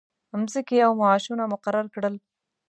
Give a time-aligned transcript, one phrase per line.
[0.39, 2.15] مځکې او معاشونه مقرر کړل.